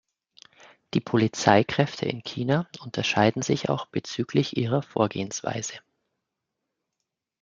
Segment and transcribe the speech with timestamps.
[0.95, 5.75] Die Polizeikräfte in China unterscheiden sich auch bezüglich ihrer Vorgehensweise.